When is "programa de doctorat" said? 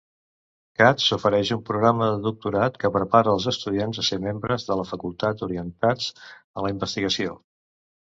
1.67-2.79